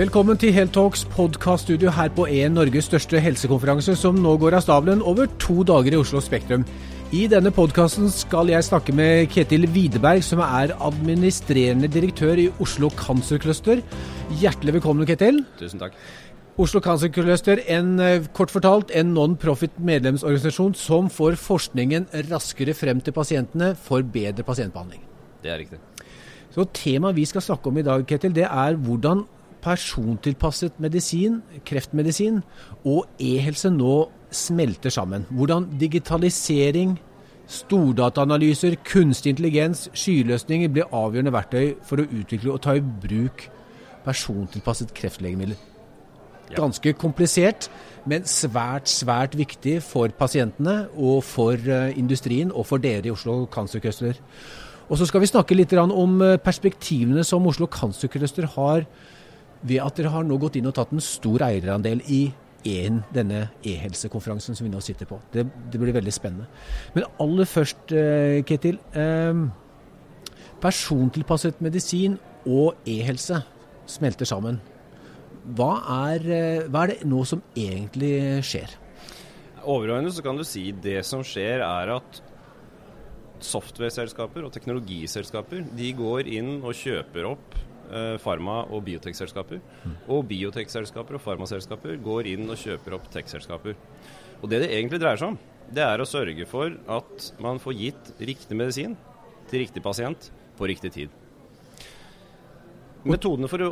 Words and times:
Velkommen 0.00 0.38
til 0.40 0.54
Heltalks 0.56 1.02
podkaststudio 1.12 1.90
her 1.92 2.08
på 2.16 2.24
en 2.24 2.54
Norges 2.56 2.86
største 2.88 3.20
helsekonferanse, 3.20 3.92
som 4.00 4.16
nå 4.16 4.30
går 4.40 4.54
av 4.56 4.62
stabelen 4.64 5.02
over 5.04 5.26
to 5.42 5.58
dager 5.68 5.92
i 5.92 5.98
Oslo 6.00 6.22
Spektrum. 6.24 6.62
I 7.12 7.26
denne 7.28 7.50
podkasten 7.52 8.06
skal 8.08 8.48
jeg 8.48 8.64
snakke 8.64 8.94
med 8.96 9.26
Ketil 9.28 9.66
Widerberg, 9.74 10.22
som 10.24 10.40
er 10.40 10.72
administrerende 10.72 11.90
direktør 11.92 12.40
i 12.40 12.46
Oslo 12.64 12.88
Cancer 12.96 13.42
Cluster. 13.42 13.82
Hjertelig 14.40 14.78
velkommen, 14.78 15.04
Ketil. 15.04 15.42
Tusen 15.60 15.82
takk. 15.82 15.98
Oslo 16.56 16.80
Cancer 16.80 17.12
Cluster, 17.12 17.60
en, 17.68 18.00
eh, 18.00 18.24
kort 18.32 18.54
fortalt 18.54 18.94
en 18.96 19.12
non-profit 19.12 19.76
medlemsorganisasjon 19.76 20.74
som 20.74 21.10
får 21.10 21.36
forskningen 21.36 22.06
raskere 22.30 22.72
frem 22.72 23.02
til 23.02 23.12
pasientene 23.12 23.76
for 23.76 24.00
bedre 24.00 24.48
pasientbehandling. 24.48 25.04
Det 25.42 25.52
er 25.52 25.58
riktig. 25.58 25.78
Så 26.54 26.64
Temaet 26.72 27.16
vi 27.16 27.26
skal 27.26 27.42
snakke 27.42 27.66
om 27.66 27.76
i 27.76 27.82
dag, 27.82 28.06
Ketil, 28.06 28.32
det 28.32 28.48
er 28.48 28.80
hvordan 28.80 29.26
persontilpasset 29.62 30.80
medisin, 30.82 31.40
kreftmedisin 31.66 32.40
og 32.84 33.06
e-helse 33.20 33.70
nå 33.72 34.08
smelter 34.30 34.92
sammen. 34.94 35.26
Hvordan 35.30 35.68
digitalisering, 35.80 36.98
stordataanalyser, 37.50 38.76
kunstig 38.86 39.34
intelligens, 39.34 39.88
skyløsninger 39.94 40.70
blir 40.70 40.92
avgjørende 40.94 41.34
verktøy 41.34 41.74
for 41.86 42.02
å 42.02 42.06
utvikle 42.06 42.54
og 42.54 42.62
ta 42.62 42.76
i 42.78 42.84
bruk 42.84 43.48
persontilpasset 44.06 44.94
kreftlegemidler. 44.96 45.58
Ganske 46.50 46.92
komplisert, 46.98 47.68
men 48.10 48.24
svært, 48.26 48.88
svært 48.90 49.36
viktig 49.38 49.76
for 49.86 50.10
pasientene 50.18 50.88
og 50.98 51.22
for 51.26 51.54
eh, 51.54 51.92
industrien 51.98 52.50
og 52.50 52.66
for 52.66 52.82
dere 52.82 53.06
i 53.06 53.12
Oslo 53.14 53.44
Cancer 53.52 53.82
Cluster. 53.82 54.18
Og 54.90 54.98
så 54.98 55.06
skal 55.06 55.22
vi 55.22 55.30
snakke 55.30 55.54
litt 55.54 55.74
om 55.78 56.18
eh, 56.26 56.38
perspektivene 56.42 57.22
som 57.26 57.46
Oslo 57.46 57.68
Cancer 57.70 58.10
Cluster 58.10 58.48
har 58.56 58.86
ved 59.62 59.82
at 59.84 59.98
dere 59.98 60.12
har 60.14 60.24
nå 60.26 60.38
gått 60.40 60.56
inn 60.56 60.68
og 60.70 60.76
tatt 60.76 60.92
en 60.94 61.02
stor 61.04 61.44
eierandel 61.44 62.00
i 62.08 62.22
en, 62.68 63.00
denne 63.14 63.46
e-helsekonferansen 63.64 64.56
som 64.56 64.66
vi 64.66 64.72
nå 64.72 64.80
sitter 64.84 65.08
på. 65.08 65.20
Det, 65.32 65.46
det, 65.72 65.80
blir 65.80 65.96
veldig 65.96 66.12
spennende. 66.12 66.48
Men 66.94 67.08
aller 67.22 67.48
først, 67.48 67.92
eh, 67.96 68.40
Ketil. 68.46 68.80
Eh, 68.92 69.46
persontilpasset 70.60 71.60
medisin 71.64 72.18
og 72.44 72.76
e-helse 72.88 73.40
smelter 73.88 74.28
sammen. 74.28 74.60
Hva 75.56 75.72
er, 76.12 76.26
eh, 76.30 76.68
hva 76.68 76.84
er, 76.84 76.94
det 76.94 77.08
nå 77.08 77.24
som 77.24 77.42
egentlig 77.56 78.44
skjer? 78.44 78.76
Overordnet 79.64 80.20
kan 80.24 80.36
du 80.36 80.44
si 80.44 80.70
det 80.72 81.00
som 81.04 81.24
skjer 81.24 81.64
er 81.64 81.96
at 81.96 82.20
software-selskaper 83.40 84.44
og 84.44 84.52
teknologiselskaper 84.52 85.64
de 85.76 85.92
går 85.96 86.28
inn 86.28 86.58
og 86.60 86.76
kjøper 86.76 87.28
opp 87.32 87.56
farma- 88.22 88.64
og 88.70 88.84
biotekselskaper. 88.86 89.60
Og 90.08 90.24
biotekselskaper 90.30 91.18
og 91.18 91.24
farmaselskaper 91.24 92.00
går 92.04 92.30
inn 92.32 92.48
og 92.48 92.58
kjøper 92.60 92.96
opp 92.98 93.08
tekselskaper. 93.12 93.78
Og 94.40 94.48
det 94.50 94.62
det 94.64 94.72
egentlig 94.72 95.00
dreier 95.02 95.20
seg 95.20 95.34
om, 95.34 95.38
det 95.70 95.82
er 95.84 96.02
å 96.02 96.08
sørge 96.08 96.46
for 96.50 96.74
at 96.90 97.30
man 97.42 97.60
får 97.62 97.78
gitt 97.78 98.12
riktig 98.18 98.56
medisin 98.58 98.96
til 99.50 99.64
riktig 99.64 99.82
pasient 99.82 100.30
på 100.58 100.68
riktig 100.70 100.92
tid. 100.94 101.16
Metodene 103.06 103.48
for 103.48 103.64
å 103.64 103.70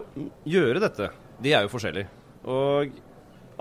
gjøre 0.49 0.81
dette, 0.81 1.11
de 1.43 1.53
er 1.53 1.67
jo 1.67 1.73
forskjellige. 1.73 2.09
Og 2.49 2.95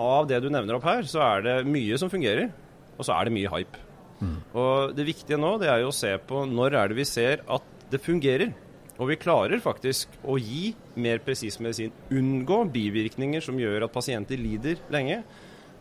av 0.00 0.28
det 0.30 0.38
du 0.44 0.48
nevner 0.52 0.78
opp 0.78 0.86
her, 0.86 1.02
så 1.08 1.20
er 1.26 1.44
det 1.44 1.56
mye 1.68 1.98
som 2.00 2.10
fungerer, 2.12 2.48
og 2.96 3.04
så 3.06 3.16
er 3.18 3.28
det 3.28 3.34
mye 3.34 3.50
hype. 3.52 3.82
Mm. 4.18 4.38
Og 4.58 4.94
det 4.96 5.06
viktige 5.06 5.38
nå, 5.38 5.56
det 5.60 5.68
er 5.70 5.82
jo 5.82 5.92
å 5.92 5.94
se 5.94 6.14
på 6.26 6.44
når 6.48 6.78
er 6.78 6.90
det 6.90 6.98
vi 6.98 7.06
ser 7.06 7.44
at 7.46 7.74
det 7.92 8.00
fungerer. 8.04 8.54
Og 8.98 9.12
vi 9.12 9.18
klarer 9.20 9.60
faktisk 9.62 10.16
å 10.26 10.34
gi 10.42 10.72
mer 10.98 11.20
presis 11.22 11.60
medisin. 11.62 11.92
Unngå 12.10 12.64
bivirkninger 12.74 13.44
som 13.44 13.58
gjør 13.60 13.86
at 13.86 13.94
pasienter 13.94 14.40
lider 14.40 14.80
lenge. 14.90 15.20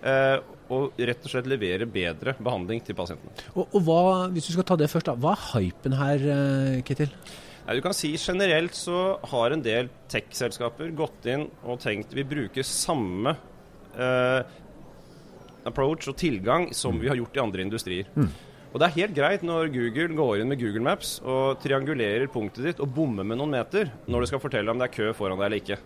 Eh, 0.06 0.38
og 0.70 1.00
rett 1.00 1.24
og 1.26 1.32
slett 1.32 1.50
levere 1.50 1.88
bedre 1.90 2.36
behandling 2.38 2.84
til 2.86 2.98
pasientene. 2.98 3.34
Og, 3.56 3.66
og 3.72 3.84
hva, 3.88 4.00
hvis 4.34 4.50
du 4.50 4.54
skal 4.54 4.68
ta 4.68 4.78
det 4.78 4.90
først, 4.92 5.10
da, 5.10 5.16
hva 5.18 5.34
er 5.34 5.44
hypen 5.56 5.98
her, 5.98 6.26
eh, 6.34 6.80
Ketil? 6.86 7.10
Nei, 7.68 7.76
du 7.76 7.84
kan 7.84 7.96
si 7.96 8.14
Generelt 8.22 8.78
så 8.78 9.18
har 9.32 9.52
en 9.52 9.64
del 9.64 9.90
tech-selskaper 10.12 10.94
gått 10.96 11.26
inn 11.28 11.48
og 11.66 11.82
tenkt 11.84 12.14
vi 12.16 12.24
bruker 12.28 12.64
samme 12.68 13.34
eh, 13.98 14.40
approach 15.68 16.08
og 16.08 16.16
tilgang 16.20 16.70
som 16.78 16.96
mm. 16.96 17.02
vi 17.02 17.10
har 17.12 17.20
gjort 17.20 17.40
i 17.40 17.44
andre 17.44 17.66
industrier. 17.66 18.12
Mm. 18.16 18.30
Og 18.78 18.82
det 18.84 18.92
er 18.92 19.00
helt 19.00 19.16
greit 19.18 19.42
når 19.42 19.72
Google 19.74 20.14
går 20.14 20.42
inn 20.44 20.52
med 20.52 20.60
Google 20.62 20.84
Maps 20.86 21.16
og 21.26 21.58
triangulerer 21.64 22.28
punktet 22.30 22.62
ditt 22.62 22.82
og 22.84 22.92
bommer 22.94 23.26
med 23.26 23.40
noen 23.40 23.56
meter 23.56 23.88
når 24.06 24.22
du 24.22 24.28
skal 24.30 24.42
fortelle 24.44 24.70
om 24.70 24.78
det 24.78 24.86
er 24.86 24.92
kø 24.94 25.08
foran 25.18 25.40
deg 25.40 25.48
eller 25.48 25.62
ikke. 25.64 25.78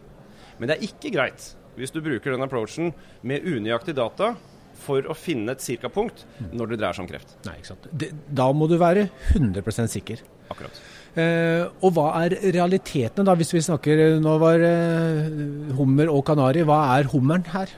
Men 0.59 0.67
det 0.67 0.75
er 0.75 0.83
ikke 0.89 1.11
greit 1.13 1.45
hvis 1.77 1.95
du 1.95 2.01
bruker 2.03 2.35
den 2.35 2.43
approachen 2.43 2.89
med 3.23 3.47
unøyaktig 3.47 3.95
data 3.95 4.33
for 4.81 5.07
å 5.07 5.15
finne 5.15 5.55
et 5.55 5.63
cirka-punkt 5.63 6.25
når 6.51 6.73
det 6.73 6.79
dreier 6.81 6.97
seg 6.97 7.05
om 7.05 7.09
kreft. 7.13 7.31
Nei, 7.47 7.53
ikke 7.61 7.69
sant. 7.69 7.87
Det, 8.03 8.11
da 8.27 8.49
må 8.51 8.67
du 8.67 8.75
være 8.81 9.07
100% 9.37 9.95
sikker. 9.95 10.25
Akkurat. 10.51 10.83
Eh, 11.15 11.63
og 11.79 11.95
hva 11.95 12.09
er 12.25 12.35
realitetene, 12.57 13.23
da, 13.31 13.37
hvis 13.39 13.55
vi 13.55 13.63
snakker 13.69 14.03
Nå 14.19 14.35
var 14.43 14.67
eh, 14.67 15.31
hummer 15.79 16.11
og 16.11 16.25
kanari. 16.27 16.67
Hva 16.67 16.81
er 16.97 17.07
hummeren 17.15 17.47
her? 17.55 17.71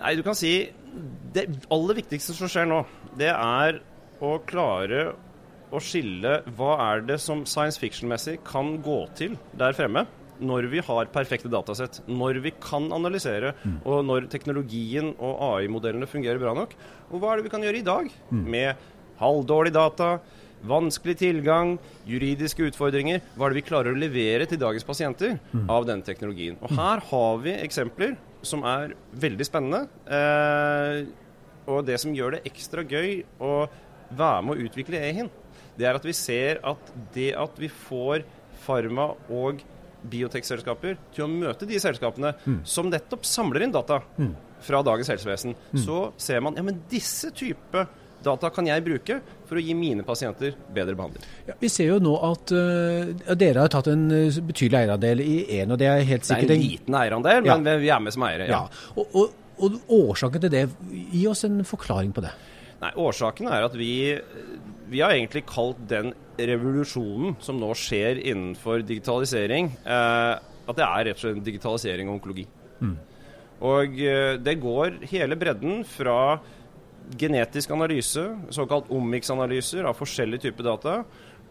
Nei, 0.00 0.16
du 0.16 0.24
kan 0.24 0.36
si 0.38 0.54
Det 1.36 1.44
aller 1.68 2.00
viktigste 2.00 2.40
som 2.40 2.48
skjer 2.48 2.72
nå, 2.72 2.82
det 3.20 3.28
er 3.36 3.82
å 4.20 4.36
klare 4.48 5.10
å 5.70 5.80
skille 5.82 6.40
hva 6.58 6.72
er 6.90 7.04
det 7.06 7.20
som 7.22 7.44
science 7.48 7.80
fiction-messig 7.80 8.40
kan 8.46 8.76
gå 8.84 9.04
til 9.18 9.36
der 9.58 9.76
fremme 9.76 10.06
når 10.40 10.70
vi 10.72 10.80
har 10.84 11.10
perfekte 11.12 11.50
datasett, 11.52 12.00
når 12.08 12.40
vi 12.44 12.52
kan 12.64 12.86
analysere, 12.96 13.52
mm. 13.60 13.80
og 13.84 14.04
når 14.08 14.28
teknologien 14.32 15.12
og 15.18 15.42
AI-modellene 15.50 16.08
fungerer 16.08 16.40
bra 16.40 16.54
nok. 16.56 16.72
Og 17.10 17.20
hva 17.20 17.32
er 17.32 17.40
det 17.40 17.48
vi 17.50 17.52
kan 17.52 17.66
gjøre 17.66 17.80
i 17.82 17.84
dag 17.84 18.08
mm. 18.30 18.46
med 18.54 18.86
halvdårlig 19.20 19.74
data, 19.76 20.14
vanskelig 20.70 21.16
tilgang, 21.20 21.74
juridiske 22.08 22.70
utfordringer? 22.70 23.20
Hva 23.34 23.46
er 23.46 23.52
det 23.52 23.60
vi 23.60 23.66
klarer 23.68 23.92
å 23.92 24.00
levere 24.00 24.48
til 24.48 24.60
dagens 24.60 24.88
pasienter 24.88 25.36
mm. 25.52 25.68
av 25.68 25.88
denne 25.88 26.08
teknologien? 26.08 26.56
Og 26.64 26.72
her 26.72 27.04
har 27.12 27.44
vi 27.44 27.56
eksempler 27.60 28.16
som 28.40 28.64
er 28.64 28.96
veldig 29.20 29.44
spennende. 29.44 29.84
Eh, 30.08 31.04
og 31.70 31.84
det 31.84 32.00
som 32.00 32.16
gjør 32.16 32.38
det 32.38 32.44
ekstra 32.48 32.84
gøy 32.88 33.20
å 33.44 33.54
være 34.16 34.44
med 34.46 34.56
å 34.56 34.68
utvikle 34.68 35.00
EHIN, 35.00 35.30
det 35.78 35.88
er 35.88 35.96
at 35.96 36.06
vi 36.06 36.14
ser 36.16 36.60
at 36.66 36.92
det 37.14 37.30
at 37.38 37.60
vi 37.60 37.70
får 37.72 38.24
farma- 38.60 39.14
og 39.30 39.62
biotekselskaper 40.10 40.96
til 41.14 41.26
å 41.26 41.30
møte 41.30 41.68
de 41.68 41.80
selskapene 41.80 42.32
mm. 42.44 42.60
som 42.68 42.88
nettopp 42.90 43.26
samler 43.28 43.66
inn 43.66 43.74
data 43.74 44.00
mm. 44.16 44.30
fra 44.64 44.80
dagens 44.86 45.10
helsevesen, 45.12 45.56
mm. 45.72 45.82
så 45.84 46.06
ser 46.20 46.40
man 46.44 46.56
ja, 46.56 46.64
men 46.64 46.82
disse 46.90 47.32
type 47.36 47.84
data 48.20 48.50
kan 48.52 48.66
jeg 48.68 48.84
bruke 48.84 49.18
for 49.48 49.58
å 49.58 49.62
gi 49.64 49.74
mine 49.76 50.04
pasienter 50.06 50.54
bedre 50.74 50.96
behandling. 50.96 51.24
Ja, 51.48 51.56
vi 51.60 51.70
ser 51.72 51.88
jo 51.94 51.98
nå 52.04 52.14
at 52.28 52.52
uh, 52.52 53.34
dere 53.38 53.64
har 53.64 53.72
tatt 53.72 53.88
en 53.92 54.06
uh, 54.12 54.40
betydelig 54.50 54.82
eierandel 54.82 55.22
i 55.24 55.36
én, 55.60 55.72
og 55.72 55.80
det 55.80 55.88
er 55.88 56.04
helt 56.04 56.28
sikkert 56.28 56.52
Det 56.52 56.56
er 56.56 56.60
en 56.60 56.66
liten 56.66 56.98
eierandel, 57.00 57.48
ja. 57.48 57.56
men 57.56 57.80
vi 57.82 57.92
er 57.92 58.04
med 58.04 58.16
som 58.16 58.26
eiere. 58.28 58.50
Ja. 58.50 58.62
ja. 58.66 58.94
Og, 59.00 59.16
og, 59.16 59.38
og, 59.60 59.80
årsaken 60.00 60.44
til 60.44 60.52
det, 60.52 60.64
gi 60.92 61.24
oss 61.30 61.46
en 61.48 61.62
forklaring 61.68 62.12
på 62.16 62.24
det. 62.24 62.34
Nei, 62.80 62.90
Årsaken 62.96 63.50
er 63.52 63.66
at 63.66 63.74
vi, 63.76 63.92
vi 64.88 65.02
har 65.04 65.12
egentlig 65.12 65.44
kalt 65.48 65.80
den 65.90 66.14
revolusjonen 66.40 67.36
som 67.44 67.58
nå 67.60 67.74
skjer 67.76 68.22
innenfor 68.22 68.84
digitalisering, 68.88 69.74
eh, 69.84 70.32
at 70.40 70.78
det 70.78 70.86
er 70.86 71.04
rett 71.10 71.18
og 71.18 71.24
slett 71.26 71.44
digitalisering 71.44 72.08
og 72.08 72.16
onkologi. 72.16 72.46
Mm. 72.80 72.96
Og 73.68 74.00
eh, 74.00 74.38
det 74.40 74.56
går 74.62 75.02
hele 75.10 75.36
bredden 75.36 75.82
fra 75.84 76.40
genetisk 77.20 77.72
analyse, 77.74 78.22
såkalt 78.54 78.88
omics-analyser 78.94 79.84
av 79.88 79.98
forskjellige 79.98 80.48
typer 80.48 80.70
data, 80.70 80.96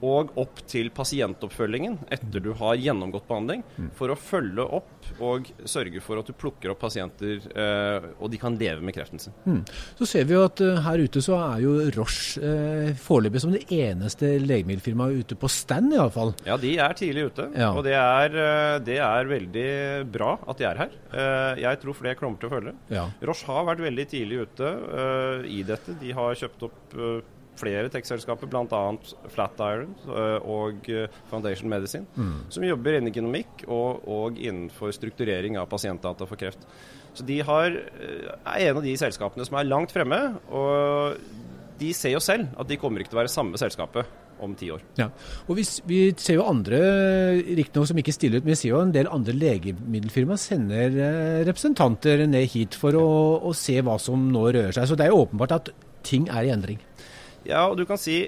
og 0.06 0.32
opp 0.40 0.62
til 0.70 0.90
pasientoppfølgingen 0.96 1.98
etter 2.14 2.44
du 2.44 2.52
har 2.60 2.80
gjennomgått 2.80 3.28
behandling, 3.28 3.64
mm. 3.76 3.90
for 3.98 4.14
å 4.14 4.18
følge 4.20 4.66
opp 4.80 5.10
og 5.20 5.50
sørge 5.68 6.02
for 6.04 6.22
at 6.22 6.30
du 6.30 6.36
plukker 6.38 6.74
opp 6.74 6.82
pasienter, 6.84 7.42
eh, 7.50 8.10
og 8.20 8.32
de 8.32 8.40
kan 8.42 8.56
leve 8.60 8.84
med 8.86 8.96
kreften 8.96 9.22
sin. 9.22 9.36
Mm. 9.46 9.62
Så 10.00 10.08
ser 10.10 10.28
vi 10.30 10.38
jo 10.38 10.44
at 10.46 10.62
uh, 10.64 10.80
her 10.86 11.04
ute 11.04 11.24
så 11.24 11.38
er 11.40 11.64
jo 11.66 11.74
Roche 11.98 12.44
eh, 12.46 12.92
foreløpig 13.00 13.44
som 13.44 13.54
det 13.56 13.66
eneste 13.76 14.36
legemiddelfirmaet 14.44 15.24
ute 15.24 15.40
på 15.40 15.52
stand, 15.52 15.94
iallfall. 15.96 16.34
Ja, 16.48 16.60
de 16.62 16.76
er 16.80 16.96
tidlig 17.00 17.30
ute, 17.34 17.50
ja. 17.58 17.72
og 17.74 17.84
det 17.88 17.98
er, 17.98 18.38
uh, 18.38 18.78
det 18.84 19.00
er, 19.04 19.28
veldig 19.30 19.70
bra 20.10 20.32
at 20.50 20.58
de 20.58 20.66
er 20.66 20.80
her. 20.80 20.94
Jeg 21.60 21.80
tror 21.82 21.98
flere 21.98 22.18
kommer 22.18 22.40
til 22.40 22.48
å 22.48 22.54
følge. 22.54 22.72
Ja. 22.94 23.04
Roche 23.28 23.50
har 23.50 23.68
vært 23.68 23.84
veldig 23.84 24.06
tidlig 24.10 24.46
ute 24.48 24.72
i 25.50 25.60
dette. 25.68 25.94
De 26.00 26.14
har 26.16 26.38
kjøpt 26.40 26.66
opp 26.66 26.96
flere 27.60 27.90
tech-selskaper, 27.94 28.50
bl.a. 28.50 28.84
Flatiron 29.34 29.92
eh, 30.08 30.48
og 30.50 30.88
eh, 30.92 31.20
Foundation 31.32 31.72
Medicine, 31.72 32.08
mm. 32.16 32.38
som 32.54 32.66
jobber 32.68 33.00
innen 33.00 33.16
genomikk 33.16 33.66
og, 33.68 34.08
og, 34.08 34.40
innenfor 34.40 34.94
strukturering 34.96 35.60
av 35.60 35.70
pasientdata 35.72 36.28
for 36.30 36.40
kreft. 36.40 36.66
Så 37.18 37.26
de 37.28 37.40
har, 37.46 37.76
eh, 37.76 38.32
er 38.56 38.70
en 38.70 38.82
av 38.82 38.86
de 38.86 38.96
selskapene 39.00 39.46
som 39.48 39.60
er 39.60 39.70
langt 39.70 39.96
fremme. 39.96 40.20
og 40.50 41.20
de 41.80 41.94
ser 41.96 42.12
jo 42.12 42.20
selv 42.20 42.50
at 42.60 42.68
de 42.68 42.76
kommer 42.76 43.00
ikke 43.00 43.14
til 43.14 43.16
å 43.16 43.22
være 43.22 43.32
samme 43.32 43.56
selskapet 43.56 44.18
om 44.44 44.52
ti 44.56 44.68
år. 44.72 44.82
Ja, 45.00 45.06
og 45.48 45.56
vi, 45.56 45.64
vi 45.88 46.00
ser 46.20 46.36
jo 46.36 46.48
andre, 46.48 46.80
riktignok 47.48 47.88
som 47.88 48.02
ikke 48.02 48.16
stiller 48.16 48.40
ut, 48.40 48.46
men 48.48 48.52
vi 48.52 48.60
ser 48.60 48.74
jo 48.74 48.82
en 48.84 48.92
del 48.96 49.08
andre 49.12 49.36
legemiddelfirmaer 49.36 50.40
sender 50.40 51.00
representanter 51.48 52.26
ned 52.28 52.52
hit 52.52 52.76
for 52.80 53.00
å, 53.00 53.08
å, 53.40 53.56
se 53.56 53.80
hva 53.80 53.96
som 54.00 54.28
nå 54.32 54.44
rører 54.50 54.76
seg. 54.76 54.92
Så 54.92 55.00
det 55.00 55.08
er 55.08 55.14
jo 55.14 55.24
åpenbart 55.24 55.56
at 55.56 55.72
ting 56.04 56.28
er 56.32 56.48
i 56.48 56.54
endring. 56.56 56.84
Ja, 57.50 57.66
og 57.68 57.80
du 57.80 57.86
kan 57.90 58.00
si 58.00 58.22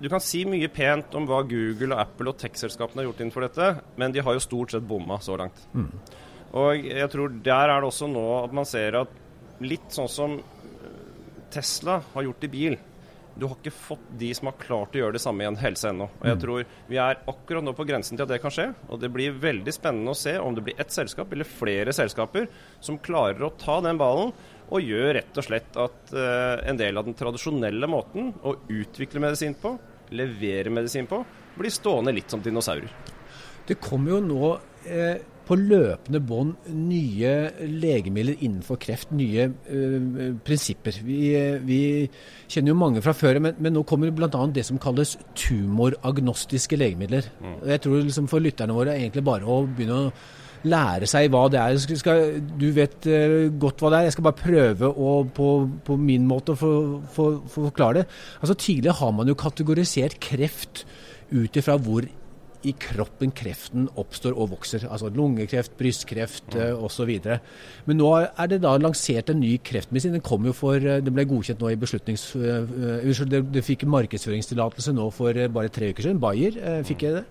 du 0.00 0.08
kan 0.08 0.22
si 0.24 0.46
mye 0.48 0.68
pent 0.72 1.12
om 1.18 1.26
hva 1.28 1.42
Google, 1.44 1.92
og 1.92 2.00
Apple 2.00 2.32
og 2.32 2.38
tech-selskapene 2.40 3.02
har 3.02 3.10
gjort 3.10 3.18
innenfor 3.20 3.44
dette, 3.44 3.66
men 4.00 4.14
de 4.14 4.22
har 4.24 4.36
jo 4.36 4.40
stort 4.40 4.72
sett 4.72 4.86
bomma 4.88 5.18
så 5.20 5.36
langt. 5.36 5.60
Mm. 5.76 5.90
Og 6.56 6.86
jeg 6.88 7.10
tror 7.12 7.34
der 7.44 7.72
er 7.74 7.82
det 7.82 7.90
også 7.90 8.08
nå 8.08 8.24
at 8.38 8.54
man 8.56 8.68
ser 8.68 8.96
at 9.02 9.12
litt 9.60 9.92
sånn 9.92 10.08
som 10.08 10.38
Tesla 11.52 11.98
har 12.14 12.24
gjort 12.24 12.46
i 12.46 12.50
bil, 12.50 12.78
du 13.40 13.46
har 13.46 13.56
ikke 13.56 13.72
fått 13.72 14.08
de 14.20 14.30
som 14.36 14.50
har 14.50 14.56
klart 14.60 14.96
å 14.96 15.00
gjøre 15.00 15.16
det 15.16 15.22
samme 15.22 15.44
i 15.44 15.48
en 15.48 15.58
helse 15.60 15.88
ennå. 15.88 16.08
Og 16.10 16.26
jeg 16.26 16.36
mm. 16.36 16.40
tror 16.42 16.64
Vi 16.90 16.98
er 17.00 17.20
akkurat 17.30 17.64
nå 17.64 17.72
på 17.76 17.86
grensen 17.88 18.18
til 18.18 18.26
at 18.26 18.32
det 18.32 18.40
kan 18.42 18.52
skje. 18.52 18.66
Og 18.90 19.00
det 19.00 19.08
blir 19.14 19.36
veldig 19.40 19.72
spennende 19.72 20.12
å 20.12 20.18
se 20.18 20.34
om 20.40 20.56
det 20.56 20.64
blir 20.66 20.80
ett 20.82 20.92
selskap 20.92 21.32
eller 21.32 21.48
flere 21.48 21.94
selskaper 21.96 22.48
som 22.84 22.98
klarer 23.00 23.46
å 23.46 23.52
ta 23.60 23.78
den 23.84 24.00
ballen 24.00 24.34
og 24.70 24.86
gjør 24.86 25.14
rett 25.18 25.40
og 25.40 25.46
slett 25.46 25.78
at 25.82 26.12
uh, 26.14 26.62
en 26.70 26.78
del 26.78 26.98
av 26.98 27.06
den 27.06 27.16
tradisjonelle 27.18 27.90
måten 27.90 28.30
å 28.46 28.54
utvikle 28.70 29.22
medisin 29.22 29.56
på, 29.58 29.74
levere 30.14 30.72
medisin 30.74 31.08
på, 31.10 31.22
blir 31.58 31.74
stående 31.74 32.14
litt 32.14 32.30
som 32.30 32.42
dinosaurer. 32.42 32.90
Det 33.66 33.76
kommer 33.82 34.16
jo 34.16 34.20
nå 34.24 34.46
eh, 34.90 35.20
på 35.46 35.56
løpende 35.58 36.20
bånd 36.22 36.68
nye 36.70 37.32
legemidler 37.66 38.38
innenfor 38.38 38.78
kreft, 38.82 39.12
nye 39.14 39.48
eh, 39.50 40.34
prinsipper. 40.46 41.00
Vi, 41.06 41.18
vi, 41.66 41.80
kjenner 42.50 42.72
jo 42.72 42.80
mange 42.80 43.02
fra 43.04 43.14
før, 43.16 43.40
men, 43.42 43.58
men 43.58 43.74
nå 43.74 43.84
kommer 43.86 44.12
bl.a. 44.14 44.30
det 44.54 44.64
som 44.66 44.78
kalles 44.82 45.16
tumoragnostiske 45.38 46.78
legemidler. 46.78 47.30
Mm. 47.42 47.56
Jeg 47.72 47.84
tror 47.86 48.04
liksom 48.06 48.30
for 48.30 48.42
lytterne 48.42 48.76
våre 48.76 48.94
er 48.94 49.04
egentlig 49.04 49.26
bare 49.26 49.46
å 49.46 49.64
begynne 49.66 50.04
å 50.06 50.12
lære 50.68 51.08
seg 51.08 51.30
hva 51.32 51.46
det 51.52 51.60
er. 51.60 51.96
Skal, 52.00 52.40
du 52.60 52.68
vet 52.76 53.08
uh, 53.08 53.48
godt 53.60 53.80
hva 53.80 53.92
det 53.92 54.00
er. 54.00 54.08
Jeg 54.08 54.16
skal 54.16 54.26
bare 54.28 54.40
prøve 54.40 54.90
å, 54.90 55.12
på, 55.24 55.50
på, 55.86 55.98
min 56.00 56.26
måte 56.28 56.54
å 56.54 56.60
forklare 56.60 58.02
det. 58.02 58.06
Altså 58.40 58.56
Tidligere 58.56 58.98
har 59.00 59.14
man 59.16 59.30
jo 59.30 59.38
kategorisert 59.38 60.20
kreft 60.22 60.84
ut 61.30 61.56
ifra 61.56 61.78
hvor 61.80 62.06
i 62.66 62.72
kroppen 62.76 63.30
kreften 63.32 63.86
oppstår 63.98 64.34
og 64.36 64.50
vokser. 64.52 64.84
Altså 64.90 65.08
lungekreft, 65.14 65.72
brystkreft 65.78 66.52
mm. 66.52 66.58
Eh, 66.60 66.82
osv. 66.84 67.10
Men 67.86 67.98
nå 68.00 68.10
er 68.20 68.50
det 68.50 68.60
da 68.64 68.74
lansert 68.80 69.30
en 69.32 69.40
ny 69.40 69.54
kreftmedisin. 69.64 70.12
Den 70.16 70.24
kom 70.24 70.44
jo 70.48 70.52
for, 70.56 70.76
den 70.80 71.14
ble 71.16 71.24
godkjent 71.30 71.62
nå 71.62 71.72
i 71.72 71.78
beslutnings... 71.80 72.26
Uh, 72.36 73.08
det, 73.30 73.62
fikk 73.64 73.86
markedsføringstillatelse 73.88 74.92
nå 74.96 75.08
for 75.14 75.36
bare 75.54 75.72
tre 75.72 75.90
uker 75.94 76.04
siden. 76.04 76.20
Bayer 76.22 76.58
uh, 76.60 76.80
fikk 76.86 77.06
jeg 77.06 77.16
det. 77.18 77.24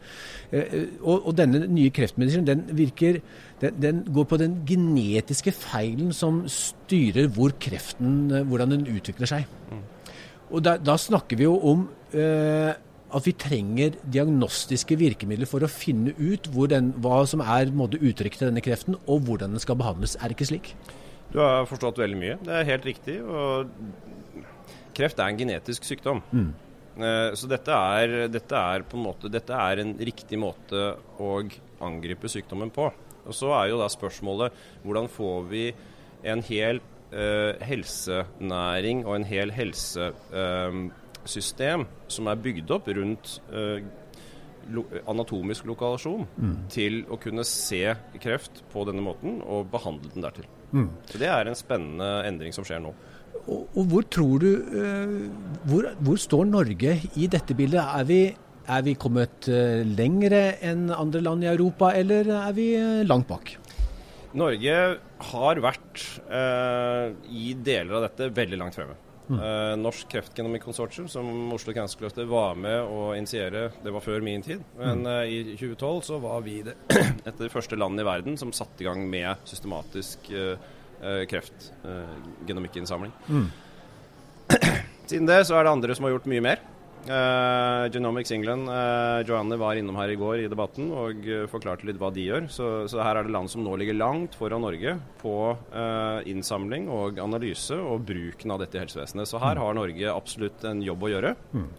Uh, 0.49 0.75
og, 1.03 1.15
og, 1.19 1.31
denne 1.37 1.63
nye 1.69 1.93
kreftmedisinen 1.93 2.47
den 2.47 2.65
virker 2.77 3.21
den, 3.61 3.77
den, 3.77 4.03
går 4.09 4.27
på 4.31 4.41
den 4.41 4.59
genetiske 4.67 5.53
feilen 5.53 6.13
som 6.15 6.41
styrer 6.49 7.29
hvor 7.35 7.53
kreften, 7.61 8.31
hvordan 8.49 8.77
den 8.77 8.89
utvikler 8.97 9.29
seg. 9.29 9.49
Mm. 9.69 9.85
Og 10.49 10.63
da, 10.65 10.79
da, 10.81 10.97
snakker 10.97 11.37
vi 11.37 11.45
jo 11.45 11.57
om 11.69 11.89
at 13.15 13.25
vi 13.25 13.33
trenger 13.33 13.97
diagnostiske 14.03 14.97
virkemidler 14.99 15.49
for 15.49 15.65
å 15.65 15.71
finne 15.71 16.13
ut 16.17 16.49
den, 16.69 16.91
hva 17.01 17.23
som 17.29 17.41
er 17.41 17.71
uttrykket 17.71 18.41
til 18.41 18.49
denne 18.51 18.63
kreften, 18.63 18.97
og 19.07 19.25
hvordan 19.25 19.55
den 19.55 19.63
skal 19.63 19.79
behandles. 19.79 20.15
Er 20.19 20.29
det 20.29 20.37
ikke 20.37 20.49
slik? 20.51 20.73
Du 21.33 21.39
har 21.41 21.67
forstått 21.69 22.01
veldig 22.01 22.17
mye. 22.17 22.37
Det 22.45 22.53
er 22.53 22.69
helt 22.69 22.85
riktig. 22.85 23.19
og 23.21 23.69
Kreft 24.97 25.19
er 25.19 25.31
en 25.31 25.39
genetisk 25.39 25.85
sykdom. 25.87 26.21
Mm. 26.31 26.51
Eh, 26.99 27.31
så 27.37 27.49
dette 27.49 27.71
er, 27.71 28.15
dette 28.31 28.61
er, 28.73 28.83
på 28.83 28.97
en 28.97 29.05
måte, 29.05 29.31
dette 29.31 29.55
er 29.55 29.83
en 29.83 29.93
riktig 29.95 30.39
måte 30.41 30.93
å 31.21 31.35
angripe 31.85 32.31
sykdommen 32.31 32.73
på. 32.75 32.89
Og 33.29 33.35
Så 33.35 33.51
er 33.53 33.69
jo 33.69 33.79
da 33.79 33.89
spørsmålet 33.91 34.55
hvordan 34.83 35.09
får 35.11 35.43
vi 35.51 35.65
en 36.27 36.41
hel 36.49 36.81
eh, 37.13 37.53
helsenæring 37.69 39.05
og 39.05 39.19
en 39.19 39.29
hel 39.29 39.53
helse... 39.55 40.11
Uh, 40.33 40.89
system 41.29 41.85
som 42.11 42.27
er 42.31 42.41
bygd 42.43 42.71
opp 42.75 42.89
rundt 42.97 43.39
lo 44.73 44.85
anatomisk 45.09 45.67
lokalasjon 45.69 46.25
mm. 46.29 46.55
til 46.71 47.01
å 47.09 47.17
kunne 47.21 47.45
se 47.47 47.83
kreft 48.21 48.63
på 48.73 48.83
denne 48.87 49.03
måten 49.05 49.39
og 49.41 49.69
behandle 49.73 50.11
den 50.13 50.25
dertil. 50.25 50.49
Mm. 50.71 50.89
Så 51.09 51.21
Det 51.21 51.29
er 51.31 51.49
en 51.49 51.57
spennende 51.57 52.09
endring 52.27 52.53
som 52.55 52.67
skjer 52.67 52.83
nå. 52.83 52.93
Og, 53.39 53.65
og 53.73 53.89
hvor 53.89 54.05
tror 54.11 54.43
du 54.43 54.49
uh, 54.75 55.15
hvor, 55.69 55.89
hvor, 56.03 56.19
står 56.21 56.45
Norge 56.49 56.99
i 57.15 57.29
dette 57.31 57.55
bildet? 57.57 57.81
Er 57.81 58.05
vi, 58.09 58.21
er 58.67 58.85
vi 58.85 58.95
kommet 58.99 59.49
uh, 59.49 59.81
lengre 59.87 60.43
enn 60.65 60.89
andre 60.93 61.23
land 61.25 61.45
i 61.45 61.51
Europa, 61.51 61.93
eller 61.97 62.29
er 62.43 62.55
vi 62.57 62.71
langt 63.07 63.29
bak? 63.31 63.55
Norge 64.37 64.73
har 65.31 65.59
vært 65.65 66.03
i 67.33 67.47
deler 67.65 67.95
av 67.97 68.03
dette 68.05 68.27
veldig 68.37 68.59
langt 68.61 68.75
fremme. 68.77 68.93
Uh, 69.29 69.75
Norsk 69.77 70.09
Kreftgenomikkonsortium, 70.09 71.05
som 71.11 71.27
Oslo 71.53 71.73
Cancer 71.73 72.01
Cluster 72.01 72.25
var 72.29 72.57
med 72.57 72.81
å 72.81 73.11
initiere, 73.17 73.67
det 73.83 73.93
var 73.93 74.01
før 74.01 74.25
min 74.25 74.41
tid. 74.45 74.63
Men 74.79 75.05
uh, 75.05 75.21
i 75.29 75.53
2012 75.53 76.01
så 76.07 76.17
var 76.23 76.41
vi 76.45 76.59
det 76.65 76.75
et 76.97 77.33
av 77.35 77.43
de 77.43 77.51
første 77.53 77.77
landene 77.77 78.05
i 78.05 78.09
verden 78.09 78.39
som 78.41 78.53
satte 78.55 78.83
i 78.83 78.89
gang 78.89 79.05
med 79.09 79.45
systematisk 79.49 80.31
uh, 80.33 80.55
kreftgenomikkinnsamling. 81.29 83.13
Mm. 83.29 83.47
Siden 85.09 85.29
det 85.29 85.43
så 85.47 85.59
er 85.59 85.65
det 85.65 85.77
andre 85.77 85.95
som 85.95 86.07
har 86.07 86.17
gjort 86.17 86.29
mye 86.29 86.43
mer. 86.43 86.65
Uh, 87.07 87.87
Genomics 87.93 88.31
England, 88.31 88.67
uh, 88.69 89.23
Joanne 89.23 89.55
var 89.57 89.77
innom 89.79 89.95
her 89.95 90.11
i 90.11 90.17
går 90.19 90.43
i 90.43 90.49
debatten 90.51 90.89
og 90.91 91.23
uh, 91.23 91.45
forklarte 91.47 91.87
litt 91.87 91.97
hva 92.01 92.09
de 92.11 92.25
gjør. 92.27 92.49
Så, 92.51 92.67
så, 92.91 92.99
her 93.01 93.17
er 93.17 93.25
det 93.25 93.33
land 93.33 93.49
som 93.51 93.63
nå 93.63 93.77
ligger 93.79 93.95
langt 93.95 94.35
foran 94.35 94.65
Norge 94.65 94.97
på 95.21 95.35
innsamling 96.29 96.89
og 96.91 97.19
analyse 97.23 97.75
og 97.75 98.03
bruken 98.07 98.51
av 98.53 98.59
dette 98.61 98.77
i 98.77 98.81
helsevesenet. 98.83 99.29
Så 99.29 99.39
her 99.39 99.55
mm. 99.57 99.63
har 99.63 99.77
Norge 99.77 100.11
absolutt 100.11 100.65
en 100.67 100.83
jobb 100.83 101.05
å 101.05 101.11
gjøre. 101.13 101.31
Mm. 101.53 101.69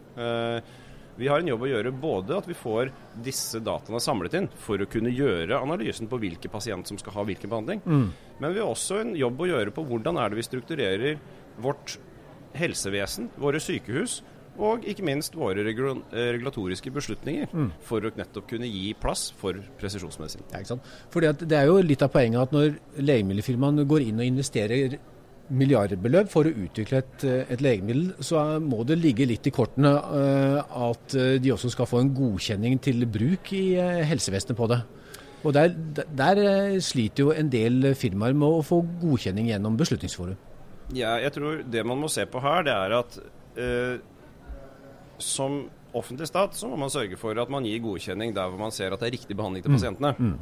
vi 1.20 1.28
har 1.28 1.42
en 1.42 1.50
jobb 1.50 1.64
å 1.64 1.70
gjøre 1.70 1.92
både 1.92 2.36
at 2.38 2.48
vi 2.48 2.56
får 2.56 2.90
disse 3.24 3.60
dataene 3.64 4.00
samlet 4.00 4.36
inn 4.38 4.48
for 4.64 4.80
å 4.80 4.88
kunne 4.90 5.12
gjøre 5.12 5.60
analysen 5.60 6.08
på 6.08 6.18
hvilke 6.22 6.50
pasient 6.52 6.88
som 6.88 6.98
skal 7.00 7.18
ha 7.18 7.26
hvilken 7.28 7.52
behandling. 7.52 7.82
Mm. 7.84 8.06
Men 8.40 8.56
vi 8.56 8.62
har 8.62 8.72
også 8.72 9.02
en 9.02 9.14
jobb 9.18 9.40
å 9.40 9.50
gjøre 9.52 9.74
på 9.76 9.84
hvordan 9.88 10.20
er 10.20 10.32
det 10.32 10.40
vi 10.40 10.48
strukturerer 10.48 11.22
vårt 11.60 11.98
helsevesen, 12.56 13.30
våre 13.40 13.60
sykehus 13.62 14.20
og 14.60 14.84
ikke 14.88 15.04
minst 15.06 15.36
våre 15.38 15.64
eh, 15.64 16.26
regulatoriske 16.36 16.92
beslutninger 16.92 17.52
mm. 17.52 17.70
for 17.86 18.04
å 18.04 18.12
nettopp 18.16 18.48
kunne 18.50 18.68
gi 18.68 18.92
plass 19.00 19.30
for 19.40 19.56
presisjonsmedisin. 19.80 20.44
Ja, 20.50 20.60
ikke 20.60 20.74
sant? 20.74 20.90
Fordi 21.12 21.32
Det 21.40 21.56
er 21.56 21.70
jo 21.70 21.80
litt 21.84 22.04
av 22.04 22.12
poenget 22.12 22.42
at 22.42 22.52
når 22.54 22.76
legemiddelfirmaene 23.00 23.86
går 23.88 24.06
inn 24.08 24.20
og 24.20 24.28
investerer 24.28 24.98
milliardbeløp 25.50 26.28
for 26.30 26.46
å 26.46 26.52
utvikle 26.66 27.00
et, 27.00 27.24
eh, 27.26 27.48
et, 27.50 27.64
legemiddel, 27.64 28.12
så 28.22 28.44
må 28.62 28.84
det 28.86 29.00
ligge 29.00 29.26
litt 29.26 29.48
i 29.48 29.54
kortene 29.54 29.90
uh, 29.90 30.60
at 30.90 31.16
de 31.42 31.50
også 31.50 31.72
skal 31.74 31.88
få 31.90 32.04
en 32.04 32.12
godkjenning 32.14 32.78
til 32.78 33.02
bruk 33.10 33.50
i 33.56 33.64
uh, 33.80 34.04
helsevesenet 34.06 34.58
på 34.58 34.68
det. 34.70 34.78
Og 35.40 35.56
der, 35.56 35.72
der, 36.06 36.38
sliter 36.84 37.24
jo 37.24 37.32
en 37.32 37.50
del 37.50 37.94
firmaer 37.98 38.36
med 38.36 38.60
å 38.60 38.62
få 38.62 38.82
godkjenning 39.00 39.48
gjennom 39.48 39.78
Beslutningsforum. 39.80 40.36
Ja, 40.94 41.16
jeg 41.22 41.32
tror 41.34 41.62
det 41.64 41.84
man 41.86 42.00
må 42.02 42.10
se 42.12 42.26
på 42.28 42.42
her, 42.44 42.64
det 42.66 42.74
er 42.74 42.96
at 42.98 43.18
uh, 43.58 43.96
som 45.24 45.62
offentlig 45.96 46.28
stat 46.30 46.54
så 46.54 46.68
må 46.70 46.78
man 46.78 46.92
sørge 46.92 47.18
for 47.18 47.38
at 47.40 47.50
man 47.50 47.66
gir 47.66 47.82
godkjenning 47.82 48.34
der 48.36 48.50
hvor 48.50 48.60
man 48.60 48.74
ser 48.74 48.94
at 48.94 49.02
det 49.02 49.10
er 49.10 49.16
riktig 49.18 49.36
behandling 49.38 49.64
til 49.64 49.72
mm. 49.72 49.78
pasientene. 49.78 50.14
Mm. 50.18 50.36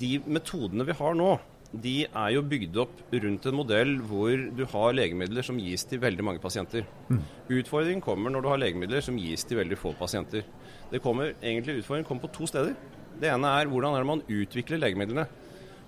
de 0.00 0.12
metodene 0.26 0.86
vi 0.88 0.96
har 0.98 1.16
nå, 1.16 1.30
de 1.70 1.94
er 2.04 2.30
jo 2.34 2.42
bygd 2.42 2.78
opp 2.82 3.02
rundt 3.14 3.44
en 3.46 3.54
modell 3.54 3.92
hvor 4.10 4.32
du 4.58 4.64
har 4.72 4.96
legemidler 4.96 5.46
som 5.46 5.58
gis 5.62 5.84
til 5.86 6.00
veldig 6.02 6.24
mange 6.26 6.42
pasienter. 6.42 6.86
Mm. 7.08 7.20
Utfordringen 7.60 8.02
kommer 8.02 8.32
når 8.34 8.42
du 8.42 8.48
har 8.50 8.62
legemidler 8.62 9.04
som 9.06 9.18
gis 9.20 9.46
til 9.46 9.60
veldig 9.60 9.78
få 9.78 9.94
pasienter. 9.98 10.42
Det 10.90 11.02
kommer, 11.02 11.36
egentlig 11.38 11.78
Utfordringen 11.78 12.08
kommer 12.08 12.26
på 12.26 12.34
to 12.40 12.50
steder. 12.50 12.74
Det 13.20 13.30
ene 13.30 13.54
er 13.60 13.70
hvordan 13.70 13.94
er 13.94 14.02
det 14.02 14.10
man 14.10 14.26
utvikler 14.26 14.82
legemidlene. 14.82 15.28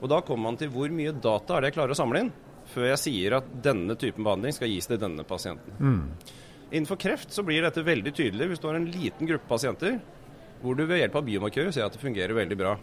Og 0.02 0.08
Da 0.10 0.20
kommer 0.20 0.50
man 0.50 0.58
til 0.58 0.70
hvor 0.70 0.90
mye 0.90 1.12
data 1.12 1.56
er 1.56 1.62
det 1.62 1.72
jeg 1.72 1.78
klarer 1.80 1.94
å 1.94 1.98
samle 1.98 2.24
inn 2.24 2.32
før 2.72 2.86
jeg 2.92 3.02
sier 3.02 3.36
at 3.36 3.48
denne 3.64 3.96
typen 3.98 4.24
behandling 4.24 4.54
skal 4.54 4.70
gis 4.70 4.86
til 4.88 5.00
denne 5.02 5.24
pasienten. 5.26 5.74
Mm. 5.82 6.02
Innenfor 6.70 7.00
kreft 7.00 7.32
så 7.34 7.44
blir 7.44 7.64
dette 7.64 7.84
veldig 7.84 8.14
tydelig 8.16 8.52
hvis 8.52 8.62
du 8.62 8.68
har 8.68 8.78
en 8.78 8.88
liten 8.88 9.28
gruppe 9.28 9.48
pasienter 9.50 9.98
hvor 10.62 10.78
du 10.78 10.84
ved 10.86 11.02
hjelp 11.02 11.16
av 11.18 11.26
biomarkører 11.26 11.74
ser 11.74 11.86
at 11.86 11.96
det 11.96 12.02
fungerer 12.02 12.36
veldig 12.36 12.58
bra. 12.58 12.76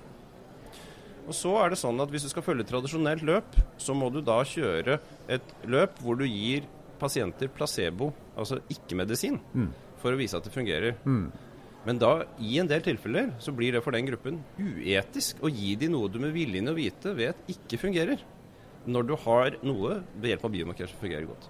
Og 1.30 1.36
så 1.38 1.52
er 1.62 1.72
det 1.72 1.80
sånn 1.80 2.02
at 2.02 2.10
Hvis 2.10 2.26
du 2.26 2.32
skal 2.32 2.46
følge 2.46 2.66
tradisjonelt 2.68 3.22
løp, 3.26 3.58
så 3.78 3.94
må 3.96 4.10
du 4.14 4.20
da 4.26 4.42
kjøre 4.48 4.98
et 5.30 5.54
løp 5.70 6.02
hvor 6.04 6.18
du 6.20 6.26
gir 6.26 6.66
pasienter 7.00 7.48
placebo, 7.54 8.10
altså 8.36 8.58
ikke-medisin, 8.74 9.38
mm. 9.54 9.70
for 10.02 10.12
å 10.12 10.20
vise 10.20 10.36
at 10.36 10.44
det 10.44 10.52
fungerer. 10.52 10.98
Mm. 11.06 11.30
Men 11.86 12.02
da, 12.02 12.10
i 12.44 12.58
en 12.60 12.68
del 12.68 12.84
tilfeller, 12.84 13.30
så 13.40 13.54
blir 13.56 13.78
det 13.78 13.84
for 13.86 13.96
den 13.96 14.10
gruppen 14.10 14.42
uetisk 14.60 15.40
å 15.40 15.52
gi 15.54 15.78
dem 15.80 15.94
noe 15.96 16.10
du 16.12 16.20
med 16.20 16.34
viljen 16.36 16.68
å 16.68 16.76
vite 16.76 17.14
vet 17.16 17.40
ikke 17.54 17.80
fungerer, 17.80 18.20
når 18.90 19.08
du 19.08 19.16
har 19.24 19.56
noe 19.64 20.02
ved 20.18 20.34
hjelp 20.34 20.44
av 20.50 20.54
biomarkører 20.58 20.92
som 20.92 21.00
fungerer 21.06 21.30
godt. 21.30 21.48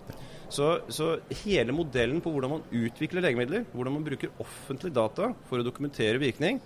Så, 0.49 0.67
så, 0.89 1.11
hele 1.43 1.73
modellen 1.75 2.21
på 2.25 2.31
hvordan 2.33 2.55
man 2.55 2.67
utvikler 2.73 3.23
legemidler, 3.27 3.67
hvordan 3.73 3.95
man 3.99 4.05
bruker 4.05 4.31
offentlig 4.41 4.91
data 4.95 5.31
for 5.49 5.61
å 5.61 5.65
dokumentere 5.65 6.21
virkning, 6.21 6.57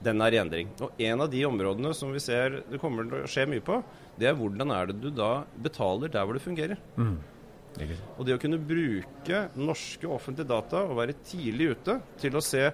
den 0.00 0.22
er 0.24 0.32
i 0.32 0.40
endring. 0.40 0.70
Og 0.80 1.02
En 1.04 1.26
av 1.26 1.28
de 1.32 1.42
områdene 1.44 1.92
som 1.96 2.14
vi 2.14 2.22
ser 2.24 2.62
det 2.70 2.80
kommer 2.80 3.04
til 3.04 3.20
å 3.20 3.28
skje 3.28 3.44
mye 3.50 3.64
på, 3.64 3.82
det 4.20 4.30
er 4.30 4.38
hvordan 4.38 4.72
er 4.72 4.88
det 4.88 5.00
du 5.02 5.10
da 5.12 5.42
betaler 5.60 6.12
der 6.12 6.24
hvor 6.24 6.36
det 6.36 6.44
fungerer. 6.44 6.80
Mm. 6.96 7.18
Og 8.18 8.24
det 8.26 8.34
å 8.34 8.40
kunne 8.42 8.58
bruke 8.58 9.42
norske 9.54 10.08
offentlige 10.10 10.48
data 10.50 10.82
og 10.88 10.96
være 10.98 11.18
tidlig 11.22 11.74
ute 11.76 12.00
til 12.20 12.36
å 12.36 12.42
se 12.44 12.64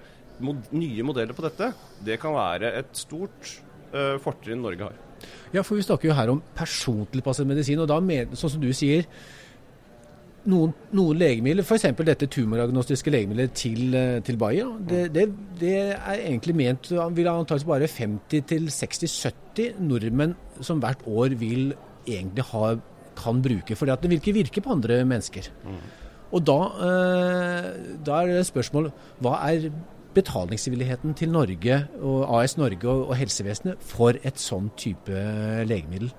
mod 0.43 0.71
nye 0.73 1.05
modeller 1.05 1.37
på 1.37 1.45
dette, 1.45 1.71
det 2.05 2.17
kan 2.21 2.35
være 2.35 2.71
et 2.79 2.97
stort 2.97 3.51
uh, 3.93 4.15
fortrinn 4.23 4.63
Norge 4.63 4.89
har. 4.89 5.03
Ja, 5.53 5.63
for 5.63 5.77
vi 5.77 5.85
snakker 5.85 6.09
jo 6.09 6.17
her 6.17 6.31
om 6.33 6.41
persontilpasset 6.57 7.47
medisin. 7.49 7.81
og 7.81 7.89
da 7.89 7.99
med, 8.03 8.35
sånn 8.37 8.53
som 8.53 8.61
du 8.61 8.69
sier, 8.75 9.07
noen, 10.51 10.73
noen 10.95 11.19
legemidler, 11.19 11.65
f.eks. 11.65 11.85
dette 12.07 12.29
tumoragnostiske 12.31 13.11
legemiddelet 13.13 13.55
til, 13.57 13.95
eh, 13.97 14.19
til 14.25 14.39
Bayer, 14.39 14.69
det, 14.89 15.01
det, 15.15 15.27
det, 15.59 15.75
er 15.95 16.21
egentlig 16.21 16.55
ment 16.57 16.91
vil 17.17 17.29
antakelig 17.31 17.67
bare 17.69 17.89
50-60-70 17.91 19.81
nordmenn 19.83 20.37
som 20.61 20.81
hvert 20.83 21.03
år 21.07 21.35
vil 21.39 21.73
egentlig 22.07 22.47
ha, 22.53 22.77
kan 23.17 23.43
bruke. 23.43 23.75
For 23.75 23.89
det 23.89 24.09
vil 24.09 24.21
ikke 24.21 24.37
virke 24.39 24.63
på 24.63 24.73
andre 24.77 25.03
mennesker. 25.07 25.51
Mm. 25.65 25.83
Og 26.37 26.43
da, 26.47 26.57
eh, 26.87 27.69
da 28.05 28.21
er 28.21 28.33
det 28.33 28.49
spørsmål 28.49 28.91
hva 29.23 29.37
er 29.47 29.69
betalingsvilligheten 30.17 31.13
til 31.13 31.29
Norge 31.29 31.77
og 32.01 32.23
AS 32.39 32.57
Norge 32.57 32.89
og, 32.89 33.07
og 33.11 33.15
helsevesenet 33.19 33.83
for 33.85 34.17
et 34.25 34.41
sånn 34.41 34.71
type 34.79 35.23
legemiddel. 35.69 36.11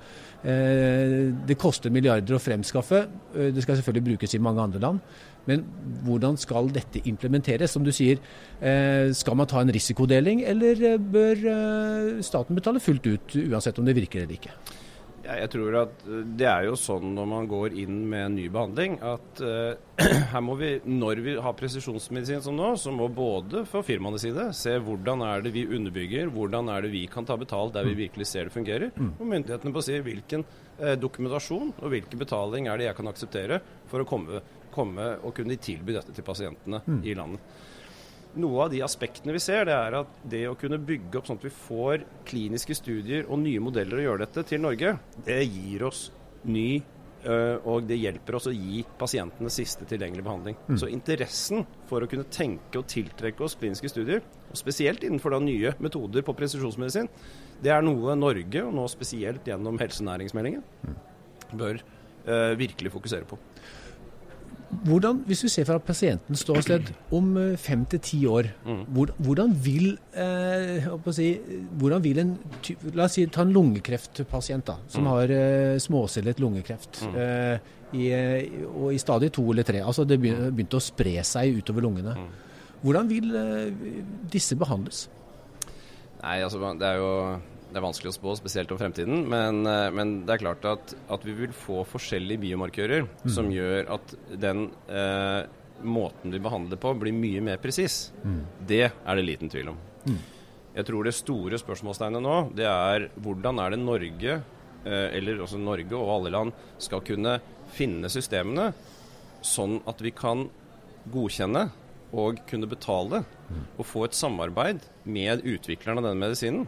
Eh, 0.46 1.34
det 1.48 1.56
koster 1.58 1.90
milliarder 1.90 2.36
å 2.36 2.42
fremskaffe. 2.42 3.06
Eh, 3.34 3.50
det 3.54 3.64
skal 3.64 3.78
selvfølgelig 3.80 4.06
brukes 4.12 4.34
i 4.34 4.42
mange 4.42 4.62
andre 4.62 4.82
land. 4.82 5.00
Men 5.48 5.64
hvordan 6.04 6.36
skal 6.38 6.68
dette 6.70 7.02
implementeres? 7.08 7.72
Som 7.72 7.84
du 7.84 7.90
sier, 7.90 8.18
eh, 8.60 9.10
skal 9.12 9.34
man 9.34 9.46
ta 9.46 9.60
en 9.60 9.72
risikodeling, 9.72 10.44
eller 10.44 10.98
bør 10.98 12.22
staten 12.22 12.54
betale 12.54 12.80
fullt 12.80 13.06
ut, 13.06 13.36
uansett 13.50 13.78
om 13.78 13.84
det 13.84 13.96
virker 13.96 14.22
eller 14.22 14.36
ikke? 14.36 14.50
Jeg 15.28 15.50
tror 15.52 15.76
at 15.82 16.04
eh, 16.08 16.22
det 16.40 16.46
er 16.48 16.66
jo 16.68 16.76
sånn 16.78 17.12
når 17.16 17.28
man 17.28 17.48
går 17.50 17.76
inn 17.82 18.00
med 18.08 18.24
en 18.24 18.36
ny 18.38 18.46
behandling, 18.52 18.96
at 19.04 19.42
uh, 19.44 19.76
her 20.32 20.44
må 20.44 20.56
vi, 20.60 20.70
når 20.88 21.22
vi 21.24 21.34
har 21.42 21.56
presisjonsmedisin 21.58 22.42
som 22.44 22.56
nå, 22.56 22.70
så 22.80 22.92
må 22.94 23.10
både 23.12 23.64
fra 23.68 23.82
firmaenes 23.84 24.24
side 24.24 24.48
se 24.56 24.76
hvordan 24.84 25.24
er 25.26 25.44
det 25.44 25.52
vi 25.56 25.66
underbygger, 25.66 26.32
hvordan 26.34 26.72
er 26.72 26.86
det 26.86 26.92
vi 26.94 27.04
kan 27.12 27.28
ta 27.28 27.36
betalt 27.40 27.76
der 27.76 27.88
vi 27.88 27.96
mm. 27.96 28.02
virkelig 28.06 28.30
ser 28.30 28.48
det 28.48 28.56
fungerer, 28.56 28.92
mm. 28.94 29.14
og 29.18 29.32
myndighetene 29.34 29.74
på 29.74 29.82
å 29.82 29.88
si 29.88 29.98
hvilken 30.08 30.46
uh, 30.48 30.94
dokumentasjon 31.00 31.74
og 31.76 31.94
hvilken 31.94 32.24
betaling 32.24 32.70
er 32.70 32.80
det 32.80 32.88
jeg 32.88 33.00
kan 33.00 33.12
akseptere 33.12 33.62
for 33.90 34.04
å 34.04 34.08
komme, 34.08 34.44
komme 34.74 35.10
og 35.20 35.36
kunne 35.36 35.60
tilby 35.60 35.98
dette 35.98 36.16
til 36.16 36.26
pasientene 36.26 36.80
mm. 36.86 37.02
i 37.04 37.18
landet 37.18 37.66
noe 38.40 38.66
av 38.66 38.72
de 38.72 38.82
aspektene 38.86 39.34
vi 39.34 39.42
ser, 39.42 39.66
det 39.68 39.76
er 39.76 39.98
at 40.00 40.20
det 40.30 40.44
å 40.48 40.56
kunne 40.58 40.80
bygge 40.80 41.20
opp 41.20 41.28
sånn 41.28 41.40
at 41.40 41.48
vi 41.48 41.54
får 41.54 42.04
kliniske 42.28 42.76
studier 42.78 43.26
og 43.28 43.42
nye 43.42 43.62
modeller 43.62 44.00
å 44.00 44.06
gjøre 44.06 44.24
dette 44.26 44.46
til 44.52 44.62
Norge, 44.64 44.94
det 45.26 45.42
gir 45.44 45.84
oss 45.88 46.08
ny 46.48 46.70
og 47.26 47.82
det 47.88 47.98
hjelper 47.98 48.36
oss 48.38 48.46
å 48.46 48.54
gi 48.54 48.84
pasientene 48.98 49.50
siste 49.50 49.86
tilgjengelige 49.88 50.24
behandling. 50.24 50.56
Mm. 50.68 50.76
Så 50.78 50.88
interessen 50.92 51.64
for 51.90 52.04
å 52.04 52.08
kunne 52.10 52.28
tenke 52.30 52.78
og 52.78 52.86
tiltrekke 52.88 53.42
oss 53.44 53.56
kliniske 53.58 53.90
studier, 53.90 54.22
og 54.48 54.56
spesielt 54.56 55.02
innenfor 55.04 55.34
da 55.34 55.40
nye 55.42 55.74
metoder 55.82 56.24
på 56.24 56.36
presisjonsmedisin, 56.38 57.10
det 57.62 57.72
er 57.74 57.82
noe 57.82 58.14
Norge, 58.16 58.62
og 58.62 58.72
nå 58.76 58.86
spesielt 58.92 59.48
gjennom 59.50 59.80
helsenæringsmeldingen, 59.82 60.62
mm. 60.62 60.96
bør 61.58 61.82
uh, 61.82 62.54
virkelig 62.60 62.94
fokusere 62.94 63.28
på. 63.28 63.40
Hvordan, 64.68 65.22
hvis 65.24 65.46
vi 65.46 65.48
ser 65.48 65.64
fra 65.64 65.78
pasientens 65.80 66.42
ståsted 66.44 66.90
om 67.16 67.30
eh, 67.40 67.54
fem 67.56 67.86
til 67.88 68.00
ti 68.04 68.18
år, 68.28 68.50
mm. 68.66 68.82
hvordan, 69.24 69.54
vil, 69.64 69.94
eh, 70.12 70.88
si, 71.16 71.30
hvordan 71.80 72.04
vil 72.04 72.20
en 72.20 72.34
La 72.92 73.06
oss 73.06 73.16
si 73.16 73.24
ta 73.32 73.46
en 73.46 73.54
lungekreftpasient 73.54 74.66
da, 74.68 74.76
som 74.92 75.06
mm. 75.06 75.10
har 75.14 75.32
eh, 75.32 75.78
småcellet 75.80 76.42
lungekreft. 76.44 77.00
Mm. 77.08 77.16
Eh, 77.16 77.74
i, 77.96 78.10
eh, 78.12 78.66
og 78.68 78.92
i 78.92 79.00
stadie 79.00 79.32
to 79.32 79.46
eller 79.50 79.64
tre. 79.64 79.80
Altså 79.80 80.04
det 80.04 80.20
begynte 80.20 80.76
å 80.76 80.84
spre 80.84 81.16
seg 81.24 81.62
utover 81.62 81.86
lungene. 81.88 82.18
Mm. 82.18 82.28
Hvordan 82.82 83.08
vil 83.08 83.38
eh, 83.40 83.94
disse 84.30 84.58
behandles? 84.58 85.06
Nei, 86.20 86.40
altså 86.44 86.60
det 86.76 86.92
er 86.92 87.00
jo 87.00 87.12
det 87.68 87.76
er 87.76 87.84
vanskelig 87.84 88.12
å 88.12 88.16
spå, 88.16 88.34
spesielt 88.38 88.72
om 88.72 88.80
fremtiden. 88.80 89.22
Men, 89.28 89.60
eh, 89.68 89.90
men 89.94 90.14
det 90.26 90.36
er 90.36 90.42
klart 90.44 90.64
at, 90.68 90.94
at, 91.08 91.24
vi 91.26 91.34
vil 91.36 91.52
få 91.56 91.82
forskjellige 91.88 92.42
biomarkører 92.46 93.04
mm. 93.04 93.30
som 93.34 93.50
gjør 93.52 93.90
at 93.98 94.14
den 94.40 94.68
eh, 94.88 95.44
måten 95.84 96.32
vi 96.34 96.42
behandler 96.42 96.80
på, 96.80 96.94
blir 96.98 97.16
mye 97.16 97.44
mer 97.44 97.60
presis. 97.62 98.08
Mm. 98.24 98.40
Det 98.70 98.84
er 98.88 99.18
det 99.18 99.26
liten 99.26 99.52
tvil 99.52 99.74
om. 99.74 99.80
Mm. 100.08 100.20
Jeg 100.78 100.88
tror 100.88 101.04
det 101.04 101.16
store 101.16 101.60
spørsmålstegnet 101.60 102.24
nå, 102.24 102.36
det 102.56 102.68
er 102.70 103.08
hvordan 103.20 103.60
er 103.64 103.74
det 103.74 103.82
Norge, 103.82 104.38
eh, 104.84 105.08
eller 105.18 105.44
også 105.44 105.60
Norge 105.60 105.98
og 105.98 106.14
alle 106.16 106.34
land, 106.34 106.64
skal 106.80 107.04
kunne 107.04 107.38
finne 107.74 108.08
systemene 108.08 108.70
sånn 109.44 109.78
at 109.86 110.00
vi 110.02 110.14
kan 110.16 110.48
godkjenne 111.12 111.68
og 112.16 112.40
kunne 112.48 112.68
betale 112.68 113.20
mm. 113.20 113.64
og 113.76 113.86
få 113.86 114.06
et 114.06 114.16
samarbeid 114.16 114.84
med 115.04 115.44
utviklerne 115.44 116.00
av 116.00 116.08
denne 116.08 116.22
medisinen 116.24 116.64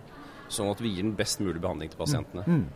sånn 0.50 0.71
at 0.73 0.80
vi 0.83 0.95
gir 0.95 1.07
den 1.07 1.16
best 1.19 1.42
mulig 1.42 1.61
behandling 1.62 1.92
til 1.92 2.00
pasientene. 2.00 2.45
Mm. 2.47 2.66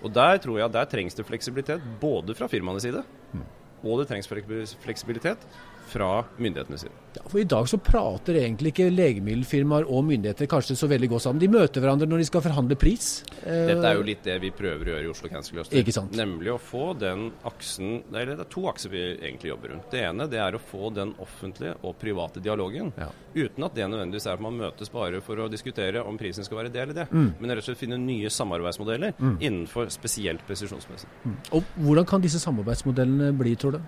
Og 0.00 0.12
Der 0.16 0.38
tror 0.40 0.58
jeg 0.58 0.72
der 0.72 0.88
trengs 0.88 1.16
det 1.16 1.26
fleksibilitet, 1.28 1.82
både 2.00 2.34
fra 2.36 2.48
firmaenes 2.48 2.86
side, 2.86 3.02
mm. 3.32 3.46
Og 3.82 4.00
det 4.00 4.08
trengs 4.10 4.30
fleksibilitet 4.30 5.46
fra 5.90 6.24
myndighetene 6.38 6.78
sine. 6.78 6.96
Ja, 7.14 7.24
for 7.26 7.40
I 7.40 7.46
dag 7.48 7.66
så 7.68 7.78
prater 7.82 8.36
egentlig 8.38 8.70
ikke 8.70 8.86
legemiddelfirmaer 8.92 9.88
og 9.90 10.04
myndigheter 10.06 10.46
kanskje 10.50 10.76
så 10.78 10.86
veldig 10.90 11.08
godt 11.10 11.24
sammen. 11.24 11.40
De 11.42 11.48
møter 11.50 11.82
hverandre 11.82 12.06
når 12.06 12.22
de 12.22 12.26
skal 12.28 12.44
forhandle 12.44 12.76
pris. 12.78 13.08
Dette 13.42 13.88
er 13.88 13.98
jo 13.98 14.04
litt 14.06 14.22
det 14.26 14.36
vi 14.44 14.52
prøver 14.54 14.86
å 14.86 14.94
gjøre 14.94 15.08
i 15.08 15.10
Oslo 15.10 15.30
Cancer 15.32 15.56
Cluster. 15.56 16.06
Nemlig 16.14 16.52
å 16.54 16.58
få 16.62 16.92
den 16.98 17.30
aksen 17.48 18.02
Eller 18.10 18.34
det 18.34 18.44
er 18.44 18.50
to 18.52 18.66
akser 18.70 18.92
vi 18.92 19.00
egentlig 19.16 19.50
jobber 19.50 19.74
rundt. 19.74 19.88
Det 19.90 20.04
ene 20.06 20.28
det 20.30 20.38
er 20.42 20.54
å 20.54 20.62
få 20.62 20.92
den 20.94 21.12
offentlige 21.22 21.74
og 21.82 21.96
private 21.98 22.42
dialogen. 22.44 22.92
Ja. 23.00 23.08
Uten 23.34 23.66
at 23.66 23.74
det 23.74 23.88
nødvendigvis 23.90 24.28
er 24.28 24.38
at 24.38 24.44
man 24.44 24.58
møtes 24.58 24.92
bare 24.92 25.22
for 25.24 25.42
å 25.42 25.48
diskutere 25.50 26.04
om 26.06 26.18
prisen 26.20 26.46
skal 26.46 26.62
være 26.62 26.72
det 26.74 26.84
eller 26.84 26.98
det. 27.00 27.08
Mm. 27.10 27.28
Men 27.40 27.54
rett 27.54 27.64
og 27.64 27.70
slett 27.70 27.82
finne 27.82 27.98
nye 28.02 28.30
samarbeidsmodeller 28.30 29.16
mm. 29.18 29.36
innenfor 29.40 29.90
spesielt 29.90 30.46
presisjonsmessig. 30.46 31.10
Mm. 31.24 31.36
Og 31.58 31.74
Hvordan 31.80 32.08
kan 32.10 32.22
disse 32.22 32.42
samarbeidsmodellene 32.42 33.32
bli, 33.38 33.56
tror 33.58 33.69
du? 33.76 33.80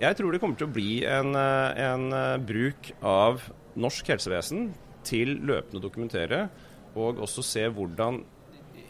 Jeg 0.00 0.16
tror 0.16 0.32
det 0.32 0.40
kommer 0.40 0.56
til 0.56 0.68
å 0.68 0.72
bli 0.72 0.90
en, 1.04 1.34
eh, 1.36 1.80
en 1.84 2.12
eh, 2.16 2.36
bruk 2.40 2.92
av 3.04 3.44
norsk 3.80 4.12
helsevesen 4.14 4.70
til 5.06 5.36
løpende 5.48 5.80
å 5.80 5.84
dokumentere 5.84 6.44
og 6.98 7.20
også 7.22 7.44
se 7.46 7.66
hvordan 7.70 8.22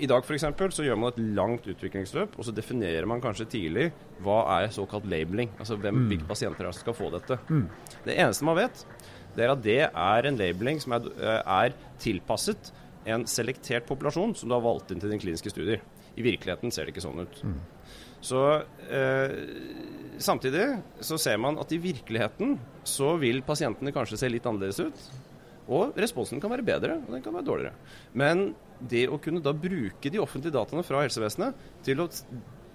i 0.00 0.08
dag 0.08 0.24
for 0.24 0.32
eksempel, 0.32 0.72
så 0.72 0.84
gjør 0.84 0.96
man 0.96 1.12
et 1.12 1.20
langt 1.36 1.66
utviklingsløp, 1.68 2.38
og 2.38 2.46
så 2.46 2.54
definerer 2.56 3.04
man 3.08 3.20
kanskje 3.20 3.48
tidlig 3.52 3.90
hva 4.24 4.38
er 4.56 4.72
såkalt 4.72 5.04
labeling. 5.10 5.50
Altså 5.60 5.76
hvem, 5.76 5.98
mm. 5.98 6.06
hvilke 6.08 6.28
pasienter 6.30 6.64
er 6.64 6.72
som 6.72 6.86
skal 6.86 6.96
få 6.96 7.10
dette. 7.12 7.36
Mm. 7.50 7.66
Det 8.06 8.16
eneste 8.16 8.46
man 8.48 8.56
vet, 8.56 8.84
det 9.36 9.44
er 9.44 9.52
at 9.52 9.64
det 9.64 9.80
er 9.88 10.28
en 10.28 10.40
labeling 10.40 10.80
som 10.82 10.96
er, 10.96 11.10
eh, 11.20 11.42
er, 11.44 11.76
tilpasset 12.00 12.72
en 13.10 13.26
selektert 13.28 13.84
populasjon 13.88 14.32
som 14.36 14.48
du 14.48 14.56
har 14.56 14.64
valgt 14.64 14.92
inn 14.92 15.02
til 15.02 15.12
dine 15.12 15.20
kliniske 15.20 15.52
studier. 15.52 15.84
I 16.20 16.24
virkeligheten 16.24 16.74
ser 16.74 16.86
det 16.86 16.94
ikke 16.94 17.04
sånn 17.04 17.24
ut. 17.24 17.40
Mm. 17.46 17.58
Så 18.20 18.40
eh, 18.92 19.34
Samtidig 20.20 20.66
så 21.00 21.16
ser 21.16 21.38
man 21.40 21.56
at 21.62 21.70
i 21.72 21.80
virkeligheten 21.80 22.58
så 22.84 23.14
vil 23.20 23.40
pasientene 23.46 23.92
kanskje 23.96 24.18
se 24.20 24.28
litt 24.28 24.44
annerledes 24.44 24.82
ut. 24.84 25.04
Og 25.70 25.96
responsen 25.96 26.42
kan 26.42 26.52
være 26.52 26.66
bedre, 26.66 26.98
og 27.00 27.14
den 27.14 27.22
kan 27.24 27.32
være 27.38 27.46
dårligere. 27.46 27.94
Men 28.12 28.50
det 28.90 29.06
å 29.08 29.20
kunne 29.22 29.40
da 29.44 29.54
bruke 29.56 30.12
de 30.12 30.20
offentlige 30.20 30.56
dataene 30.56 30.84
fra 30.84 31.04
helsevesenet 31.06 31.56
til 31.86 32.02
å 32.04 32.08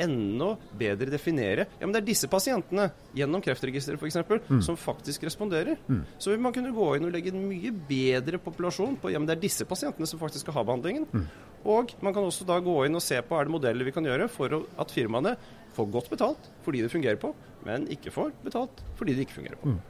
enda 0.02 0.52
bedre 0.78 1.12
definere 1.14 1.66
Ja, 1.80 1.86
men 1.86 1.94
det 1.96 2.02
er 2.02 2.08
disse 2.10 2.30
pasientene, 2.32 2.90
gjennom 3.16 3.44
Kreftregisteret 3.44 4.02
f.eks., 4.02 4.18
mm. 4.50 4.62
som 4.66 4.78
faktisk 4.80 5.24
responderer. 5.28 5.80
Mm. 5.88 6.04
Så 6.20 6.34
vil 6.34 6.44
man 6.44 6.56
kunne 6.56 6.74
gå 6.76 6.88
inn 6.98 7.08
og 7.08 7.14
legge 7.16 7.34
en 7.34 7.46
mye 7.48 7.74
bedre 7.90 8.40
populasjon 8.42 8.98
på 9.02 9.14
Ja, 9.14 9.22
men 9.22 9.30
det 9.30 9.38
er 9.38 9.46
disse 9.46 9.68
pasientene 9.70 10.10
som 10.10 10.22
faktisk 10.22 10.46
skal 10.46 10.60
ha 10.60 10.66
behandlingen. 10.68 11.08
Mm. 11.12 11.28
Og 11.76 11.96
man 12.06 12.14
kan 12.14 12.28
også 12.28 12.46
da 12.48 12.60
gå 12.62 12.76
inn 12.86 12.98
og 12.98 13.04
se 13.04 13.18
på 13.26 13.38
er 13.38 13.48
det 13.48 13.56
modeller 13.56 13.88
vi 13.88 13.94
kan 13.96 14.06
gjøre 14.06 14.30
for 14.32 14.54
at 14.54 14.94
firmaene 14.94 15.34
får 15.76 15.90
godt 15.92 16.12
betalt 16.12 16.52
fordi 16.66 16.84
det 16.86 16.92
fungerer 16.94 17.18
på, 17.20 17.34
men 17.66 17.90
ikke 17.92 18.14
får 18.14 18.32
betalt 18.46 18.84
fordi 19.00 19.16
det 19.16 19.26
ikke 19.26 19.40
fungerer 19.40 19.60
på. 19.62 19.74
Mm. 19.74 19.82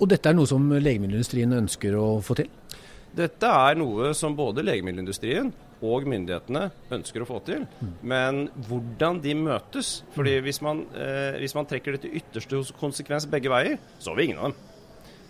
Og 0.00 0.08
dette 0.08 0.30
er 0.30 0.36
noe 0.36 0.48
som 0.48 0.64
legemiddelindustrien 0.72 1.56
ønsker 1.56 1.96
å 1.98 2.06
få 2.24 2.36
til? 2.38 2.48
Dette 3.16 3.48
er 3.48 3.76
noe 3.80 4.12
som 4.16 4.36
både 4.38 4.64
legemiddelindustrien 4.64 5.50
og 5.80 6.06
myndighetene 6.08 6.66
ønsker 6.92 7.24
å 7.24 7.28
få 7.28 7.40
til. 7.46 7.66
Men 8.02 8.48
hvordan 8.68 9.20
de 9.24 9.34
møtes 9.38 10.00
fordi 10.14 10.38
hvis 10.44 10.60
man, 10.64 10.84
eh, 10.94 11.38
hvis 11.40 11.56
man 11.56 11.68
trekker 11.68 11.96
det 11.96 12.02
til 12.04 12.18
ytterste 12.20 12.62
konsekvens 12.80 13.28
begge 13.30 13.52
veier, 13.52 13.78
så 13.98 14.12
har 14.12 14.20
vi 14.20 14.28
ingen 14.30 14.38
av 14.42 14.50
dem. 14.50 14.58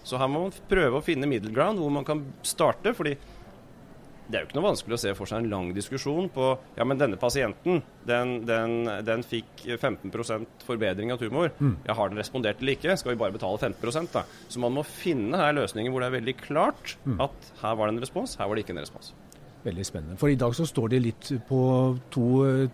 Så 0.02 0.19
her 0.19 0.30
må 0.33 0.47
man 0.47 0.57
prøve 0.71 0.99
å 0.99 1.04
finne 1.04 1.28
middle 1.28 1.52
ground 1.54 1.78
hvor 1.78 1.92
man 1.92 2.07
kan 2.07 2.25
starte. 2.42 2.95
fordi 2.97 3.16
det 4.30 4.38
er 4.38 4.45
jo 4.45 4.47
ikke 4.47 4.59
noe 4.61 4.69
vanskelig 4.69 4.95
å 4.95 5.00
se 5.02 5.12
for 5.19 5.26
seg 5.26 5.42
en 5.42 5.50
lang 5.50 5.71
diskusjon 5.75 6.28
på 6.30 6.50
ja, 6.76 6.85
men 6.87 7.00
denne 7.00 7.19
pasienten 7.19 7.80
den, 8.07 8.37
den, 8.47 8.87
den 9.07 9.25
fikk 9.26 9.64
15% 9.66 10.62
forbedring 10.66 11.11
av 11.11 11.19
tumor. 11.19 11.50
Mm. 11.59 11.80
Ja, 11.88 11.97
Har 11.99 12.12
den 12.12 12.21
respondert 12.21 12.62
eller 12.62 12.78
ikke? 12.78 12.95
Skal 13.00 13.16
vi 13.16 13.21
bare 13.25 13.35
betale 13.35 13.59
15% 13.59 14.14
da? 14.14 14.23
Så 14.47 14.62
man 14.62 14.76
må 14.76 14.87
finne 14.87 15.40
her 15.40 15.57
løsninger 15.59 15.90
hvor 15.90 16.04
det 16.04 16.12
er 16.12 16.19
veldig 16.21 16.37
klart 16.45 16.95
mm. 17.02 17.19
at 17.26 17.50
her 17.64 17.75
var 17.80 17.90
det 17.90 17.97
en 17.97 18.04
respons, 18.07 18.37
her 18.38 18.47
var 18.47 18.54
det 18.54 18.64
ikke 18.66 18.76
en 18.76 18.83
respons. 18.85 19.11
Veldig 19.64 19.85
spennende. 19.85 20.17
For 20.21 20.33
i 20.33 20.38
dag 20.40 20.55
så 20.57 20.64
står 20.69 20.95
de 20.95 21.05
litt 21.11 21.31
på 21.49 21.62
to 22.12 22.26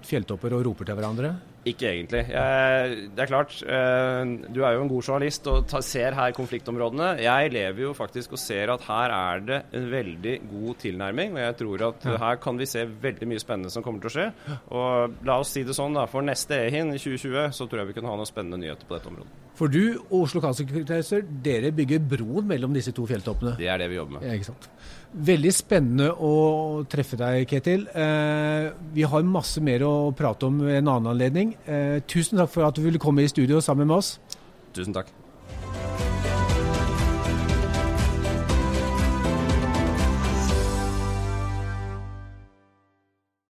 fjelltopper 0.06 0.54
og 0.54 0.66
roper 0.68 0.86
til 0.88 0.98
hverandre? 0.98 1.34
Ikke 1.66 1.88
egentlig. 1.90 2.20
Jeg, 2.30 2.98
det 3.16 3.24
er 3.24 3.30
klart, 3.30 3.56
eh, 3.66 4.20
du 4.54 4.60
er 4.62 4.76
jo 4.76 4.84
en 4.84 4.90
god 4.92 5.08
journalist 5.08 5.48
og 5.50 5.72
ser 5.82 6.14
her 6.14 6.34
konfliktområdene. 6.36 7.08
Jeg 7.24 7.50
lever 7.56 7.88
jo 7.88 7.94
faktisk 7.96 8.36
og 8.36 8.40
ser 8.40 8.70
at 8.70 8.86
her 8.86 9.14
er 9.16 9.42
det 9.48 9.58
en 9.74 9.88
veldig 9.90 10.36
god 10.52 10.78
tilnærming. 10.84 11.34
Og 11.34 11.42
jeg 11.42 11.56
tror 11.62 11.86
at 11.88 12.06
ja. 12.06 12.20
her 12.22 12.38
kan 12.42 12.60
vi 12.60 12.70
se 12.70 12.86
veldig 12.86 13.30
mye 13.32 13.42
spennende 13.42 13.74
som 13.74 13.82
kommer 13.82 14.04
til 14.04 14.12
å 14.12 14.14
skje. 14.14 14.28
Og 14.78 15.18
la 15.26 15.40
oss 15.42 15.56
si 15.56 15.66
det 15.66 15.74
sånn, 15.74 15.98
da. 15.98 16.06
For 16.10 16.22
neste 16.22 16.62
EHIN 16.68 16.94
i 16.94 17.02
2020 17.02 17.50
så 17.58 17.66
tror 17.66 17.82
jeg 17.82 17.90
vi 17.90 17.98
kan 17.98 18.06
ha 18.12 18.14
noen 18.14 18.30
spennende 18.30 18.62
nyheter 18.62 18.86
på 18.86 18.94
dette 18.94 19.10
området. 19.10 19.45
For 19.56 19.72
du 19.72 19.96
og 20.10 20.26
Oslo 20.26 20.42
Cancer 20.44 21.22
dere 21.44 21.72
bygger 21.72 22.02
broen 22.04 22.46
mellom 22.48 22.74
disse 22.76 22.92
to 22.96 23.06
fjelltoppene? 23.08 23.54
Det 23.56 23.70
er 23.72 23.80
det 23.80 23.88
vi 23.92 23.96
jobber 23.96 24.18
med. 24.18 24.26
Ja, 24.28 24.36
ikke 24.36 24.50
sant. 24.50 24.68
Veldig 25.26 25.52
spennende 25.56 26.10
å 26.12 26.32
treffe 26.92 27.16
deg, 27.16 27.46
Ketil. 27.48 27.86
Eh, 27.88 28.66
vi 28.92 29.06
har 29.08 29.24
masse 29.24 29.62
mer 29.64 29.86
å 29.86 29.94
prate 30.16 30.50
om 30.50 30.60
ved 30.66 30.82
en 30.82 30.90
annen 30.92 31.12
anledning. 31.14 31.54
Eh, 31.64 32.02
tusen 32.04 32.36
takk 32.42 32.52
for 32.52 32.68
at 32.68 32.76
du 32.76 32.84
ville 32.84 33.00
komme 33.00 33.24
i 33.24 33.32
studio 33.32 33.62
sammen 33.64 33.88
med 33.88 33.96
oss. 33.96 34.18
Tusen 34.76 34.96
takk. 34.96 35.08